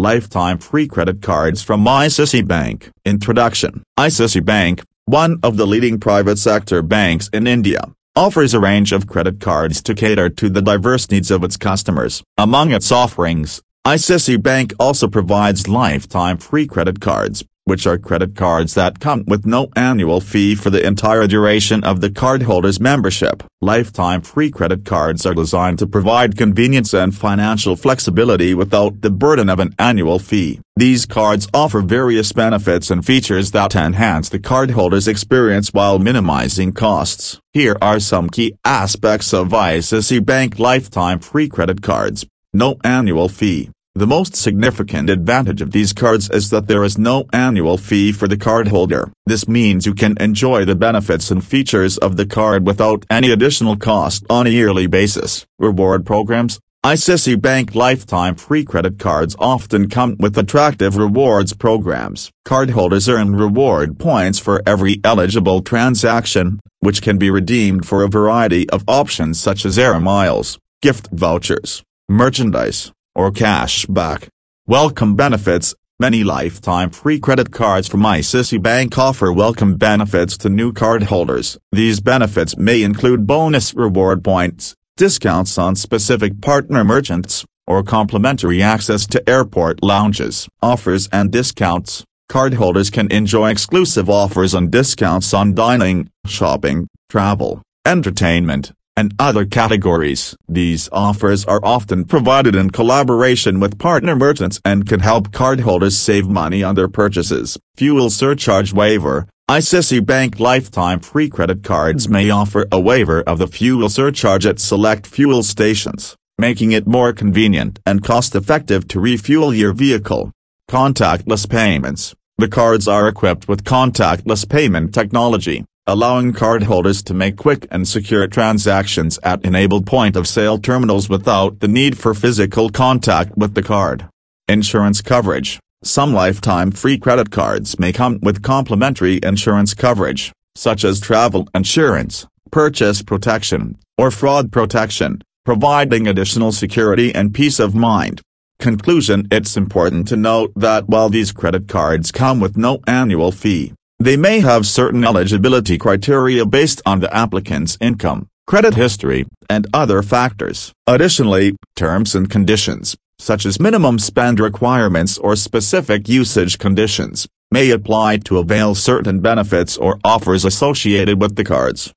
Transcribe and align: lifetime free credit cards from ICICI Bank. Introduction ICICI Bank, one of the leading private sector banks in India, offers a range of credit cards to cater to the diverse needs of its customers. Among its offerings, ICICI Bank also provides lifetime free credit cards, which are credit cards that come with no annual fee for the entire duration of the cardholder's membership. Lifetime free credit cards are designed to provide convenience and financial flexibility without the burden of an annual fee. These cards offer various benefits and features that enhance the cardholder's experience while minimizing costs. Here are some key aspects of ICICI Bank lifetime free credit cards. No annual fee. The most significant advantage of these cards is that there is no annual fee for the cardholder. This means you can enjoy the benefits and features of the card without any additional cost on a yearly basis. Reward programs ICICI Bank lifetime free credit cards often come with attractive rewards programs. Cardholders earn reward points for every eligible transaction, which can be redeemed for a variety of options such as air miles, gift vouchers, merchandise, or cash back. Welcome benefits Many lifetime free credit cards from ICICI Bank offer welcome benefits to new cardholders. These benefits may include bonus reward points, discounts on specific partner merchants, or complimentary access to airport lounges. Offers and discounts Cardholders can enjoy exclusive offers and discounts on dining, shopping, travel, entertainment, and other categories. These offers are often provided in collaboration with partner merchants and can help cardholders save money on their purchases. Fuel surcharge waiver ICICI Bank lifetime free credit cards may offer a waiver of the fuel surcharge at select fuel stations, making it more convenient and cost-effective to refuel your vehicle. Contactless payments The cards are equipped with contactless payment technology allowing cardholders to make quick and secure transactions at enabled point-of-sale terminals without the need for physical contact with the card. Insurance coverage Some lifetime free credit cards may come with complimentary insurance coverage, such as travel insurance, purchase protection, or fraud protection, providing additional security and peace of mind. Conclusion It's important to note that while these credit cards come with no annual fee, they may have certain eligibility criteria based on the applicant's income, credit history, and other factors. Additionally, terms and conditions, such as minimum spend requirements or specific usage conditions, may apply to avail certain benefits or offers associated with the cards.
lifetime 0.00 0.58
free 0.58 0.88
credit 0.88 1.20
cards 1.20 1.62
from 1.62 1.84
ICICI 1.84 2.46
Bank. 2.46 2.90
Introduction 3.04 3.82
ICICI 3.98 4.44
Bank, 4.44 4.82
one 5.04 5.38
of 5.42 5.58
the 5.58 5.66
leading 5.66 6.00
private 6.00 6.38
sector 6.38 6.80
banks 6.82 7.28
in 7.32 7.46
India, 7.46 7.82
offers 8.16 8.54
a 8.54 8.60
range 8.60 8.92
of 8.92 9.06
credit 9.06 9.40
cards 9.40 9.82
to 9.82 9.94
cater 9.94 10.30
to 10.30 10.48
the 10.48 10.62
diverse 10.62 11.10
needs 11.10 11.30
of 11.30 11.44
its 11.44 11.56
customers. 11.56 12.22
Among 12.38 12.72
its 12.72 12.90
offerings, 12.90 13.60
ICICI 13.86 14.42
Bank 14.42 14.72
also 14.80 15.06
provides 15.06 15.68
lifetime 15.68 16.38
free 16.38 16.66
credit 16.66 17.00
cards, 17.00 17.44
which 17.70 17.86
are 17.86 17.96
credit 17.96 18.34
cards 18.34 18.74
that 18.74 18.98
come 18.98 19.22
with 19.28 19.46
no 19.46 19.68
annual 19.76 20.20
fee 20.20 20.56
for 20.56 20.70
the 20.70 20.84
entire 20.84 21.28
duration 21.28 21.84
of 21.84 22.00
the 22.00 22.10
cardholder's 22.10 22.80
membership. 22.80 23.44
Lifetime 23.60 24.20
free 24.22 24.50
credit 24.50 24.84
cards 24.84 25.24
are 25.24 25.34
designed 25.34 25.78
to 25.78 25.86
provide 25.86 26.36
convenience 26.36 26.92
and 26.92 27.14
financial 27.14 27.76
flexibility 27.76 28.54
without 28.54 29.02
the 29.02 29.10
burden 29.10 29.48
of 29.48 29.60
an 29.60 29.72
annual 29.78 30.18
fee. 30.18 30.58
These 30.74 31.06
cards 31.06 31.46
offer 31.54 31.80
various 31.80 32.32
benefits 32.32 32.90
and 32.90 33.06
features 33.06 33.52
that 33.52 33.76
enhance 33.76 34.28
the 34.28 34.40
cardholder's 34.40 35.06
experience 35.06 35.68
while 35.72 36.00
minimizing 36.00 36.72
costs. 36.72 37.38
Here 37.52 37.76
are 37.80 38.00
some 38.00 38.30
key 38.30 38.56
aspects 38.64 39.32
of 39.32 39.50
ICICI 39.50 40.26
Bank 40.26 40.58
lifetime 40.58 41.20
free 41.20 41.48
credit 41.48 41.82
cards. 41.82 42.26
No 42.52 42.78
annual 42.82 43.28
fee. 43.28 43.70
The 43.96 44.06
most 44.06 44.36
significant 44.36 45.10
advantage 45.10 45.60
of 45.60 45.72
these 45.72 45.92
cards 45.92 46.30
is 46.30 46.50
that 46.50 46.68
there 46.68 46.84
is 46.84 46.96
no 46.96 47.24
annual 47.32 47.76
fee 47.76 48.12
for 48.12 48.28
the 48.28 48.36
cardholder. 48.36 49.10
This 49.26 49.48
means 49.48 49.84
you 49.84 49.94
can 49.94 50.16
enjoy 50.20 50.64
the 50.64 50.76
benefits 50.76 51.32
and 51.32 51.44
features 51.44 51.98
of 51.98 52.16
the 52.16 52.24
card 52.24 52.64
without 52.64 53.04
any 53.10 53.32
additional 53.32 53.76
cost 53.76 54.24
on 54.30 54.46
a 54.46 54.50
yearly 54.50 54.86
basis. 54.86 55.44
Reward 55.58 56.06
programs 56.06 56.60
ICICI 56.84 57.42
Bank 57.42 57.74
lifetime 57.74 58.36
free 58.36 58.64
credit 58.64 59.00
cards 59.00 59.34
often 59.40 59.90
come 59.90 60.16
with 60.20 60.38
attractive 60.38 60.96
rewards 60.96 61.52
programs. 61.52 62.30
Cardholders 62.46 63.12
earn 63.12 63.34
reward 63.34 63.98
points 63.98 64.38
for 64.38 64.62
every 64.64 65.00
eligible 65.02 65.62
transaction, 65.62 66.60
which 66.78 67.02
can 67.02 67.18
be 67.18 67.28
redeemed 67.28 67.84
for 67.84 68.04
a 68.04 68.08
variety 68.08 68.70
of 68.70 68.84
options 68.86 69.40
such 69.40 69.66
as 69.66 69.78
air 69.78 69.98
miles, 69.98 70.58
gift 70.80 71.08
vouchers, 71.12 71.82
merchandise, 72.08 72.92
or 73.14 73.30
cash 73.30 73.86
back. 73.86 74.28
Welcome 74.66 75.16
benefits 75.16 75.74
Many 76.00 76.24
lifetime 76.24 76.88
free 76.88 77.20
credit 77.20 77.50
cards 77.50 77.86
from 77.86 78.00
ICICI 78.00 78.62
Bank 78.62 78.96
offer 78.96 79.30
welcome 79.30 79.76
benefits 79.76 80.38
to 80.38 80.48
new 80.48 80.72
cardholders. 80.72 81.58
These 81.72 82.00
benefits 82.00 82.56
may 82.56 82.82
include 82.82 83.26
bonus 83.26 83.74
reward 83.74 84.24
points, 84.24 84.74
discounts 84.96 85.58
on 85.58 85.76
specific 85.76 86.40
partner 86.40 86.84
merchants, 86.84 87.44
or 87.66 87.82
complimentary 87.82 88.62
access 88.62 89.06
to 89.08 89.28
airport 89.28 89.82
lounges. 89.82 90.48
Offers 90.62 91.06
and 91.12 91.30
discounts 91.30 92.02
Cardholders 92.30 92.90
can 92.90 93.12
enjoy 93.12 93.50
exclusive 93.50 94.08
offers 94.08 94.54
and 94.54 94.70
discounts 94.70 95.34
on 95.34 95.52
dining, 95.52 96.08
shopping, 96.24 96.88
travel, 97.10 97.60
entertainment, 97.84 98.72
and 98.96 99.14
other 99.18 99.44
categories. 99.44 100.36
These 100.48 100.88
offers 100.92 101.44
are 101.44 101.60
often 101.62 102.04
provided 102.04 102.54
in 102.54 102.70
collaboration 102.70 103.60
with 103.60 103.78
partner 103.78 104.14
merchants 104.14 104.60
and 104.64 104.88
can 104.88 105.00
help 105.00 105.30
cardholders 105.30 105.92
save 105.92 106.28
money 106.28 106.62
on 106.62 106.74
their 106.74 106.88
purchases. 106.88 107.58
Fuel 107.76 108.10
surcharge 108.10 108.72
waiver 108.72 109.26
ICICI 109.50 110.06
Bank 110.06 110.38
lifetime 110.38 111.00
free 111.00 111.28
credit 111.28 111.64
cards 111.64 112.08
may 112.08 112.30
offer 112.30 112.66
a 112.70 112.78
waiver 112.78 113.20
of 113.22 113.38
the 113.38 113.48
fuel 113.48 113.88
surcharge 113.88 114.46
at 114.46 114.60
select 114.60 115.08
fuel 115.08 115.42
stations, 115.42 116.14
making 116.38 116.70
it 116.70 116.86
more 116.86 117.12
convenient 117.12 117.80
and 117.84 118.04
cost-effective 118.04 118.86
to 118.86 119.00
refuel 119.00 119.52
your 119.52 119.72
vehicle. 119.72 120.30
Contactless 120.68 121.50
payments 121.50 122.14
The 122.38 122.46
cards 122.46 122.86
are 122.86 123.08
equipped 123.08 123.48
with 123.48 123.64
contactless 123.64 124.48
payment 124.48 124.94
technology 124.94 125.64
allowing 125.90 126.32
cardholders 126.32 127.02
to 127.02 127.12
make 127.12 127.36
quick 127.36 127.66
and 127.68 127.86
secure 127.88 128.28
transactions 128.28 129.18
at 129.24 129.44
enabled 129.44 129.84
point-of-sale 129.86 130.56
terminals 130.58 131.08
without 131.08 131.58
the 131.58 131.66
need 131.66 131.98
for 131.98 132.14
physical 132.14 132.70
contact 132.70 133.36
with 133.36 133.54
the 133.54 133.62
card. 133.62 134.06
Insurance 134.48 135.02
coverage 135.02 135.58
Some 135.82 136.14
lifetime 136.14 136.70
free 136.70 136.96
credit 136.96 137.32
cards 137.32 137.76
may 137.80 137.92
come 137.92 138.20
with 138.22 138.40
complimentary 138.40 139.18
insurance 139.24 139.74
coverage, 139.74 140.32
such 140.54 140.84
as 140.84 141.00
travel 141.00 141.48
insurance, 141.56 142.24
purchase 142.52 143.02
protection, 143.02 143.76
or 143.98 144.12
fraud 144.12 144.52
protection, 144.52 145.22
providing 145.44 146.06
additional 146.06 146.52
security 146.52 147.12
and 147.12 147.34
peace 147.34 147.58
of 147.58 147.74
mind. 147.74 148.20
Conclusion 148.60 149.26
It's 149.32 149.56
important 149.56 150.06
to 150.06 150.16
note 150.16 150.52
that 150.54 150.88
while 150.88 151.08
these 151.08 151.32
credit 151.32 151.66
cards 151.66 152.12
come 152.12 152.38
with 152.38 152.56
no 152.56 152.78
annual 152.86 153.32
fee, 153.32 153.72
they 154.00 154.16
may 154.16 154.40
have 154.40 154.66
certain 154.66 155.04
eligibility 155.04 155.76
criteria 155.76 156.46
based 156.46 156.80
on 156.86 157.00
the 157.00 157.14
applicant's 157.14 157.76
income, 157.82 158.28
credit 158.46 158.74
history, 158.74 159.26
and 159.50 159.66
other 159.74 160.02
factors. 160.02 160.72
Additionally, 160.86 161.54
terms 161.76 162.14
and 162.14 162.30
conditions, 162.30 162.96
such 163.18 163.44
as 163.44 163.60
minimum 163.60 163.98
spend 163.98 164.40
requirements 164.40 165.18
or 165.18 165.36
specific 165.36 166.08
usage 166.08 166.58
conditions, 166.58 167.28
may 167.52 167.70
apply 167.70 168.16
to 168.16 168.38
avail 168.38 168.74
certain 168.74 169.20
benefits 169.20 169.76
or 169.76 169.98
offers 170.02 170.46
associated 170.46 171.20
with 171.20 171.36
the 171.36 171.44
cards. 171.44 171.88